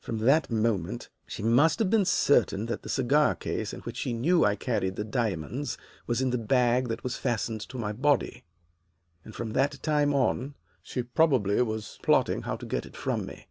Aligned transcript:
"From 0.00 0.18
that 0.18 0.50
moment 0.50 1.08
she 1.24 1.40
must 1.40 1.78
have 1.78 1.88
been 1.88 2.04
certain 2.04 2.66
that 2.66 2.82
the 2.82 2.88
cigar 2.88 3.36
case, 3.36 3.72
in 3.72 3.78
which 3.82 3.96
she 3.96 4.12
knew 4.12 4.44
I 4.44 4.56
carried 4.56 4.96
the 4.96 5.04
diamonds, 5.04 5.78
was 6.04 6.20
in 6.20 6.30
the 6.30 6.36
bag 6.36 6.88
that 6.88 7.04
was 7.04 7.14
fastened 7.16 7.60
to 7.68 7.78
my 7.78 7.92
body, 7.92 8.42
and 9.24 9.36
from 9.36 9.52
that 9.52 9.80
time 9.80 10.12
on 10.12 10.56
she 10.82 11.04
probably 11.04 11.62
was 11.62 12.00
plotting 12.02 12.42
how 12.42 12.56
to 12.56 12.66
get 12.66 12.84
it 12.86 12.96
from 12.96 13.24
me. 13.24 13.46